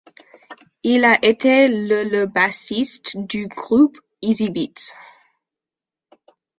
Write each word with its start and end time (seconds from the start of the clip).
Il 0.81 1.03
a 1.05 1.23
été 1.23 1.67
le 1.67 2.03
le 2.03 2.25
bassiste 2.25 3.17
du 3.19 3.45
groupe 3.45 3.99
Easybeats. 4.23 4.95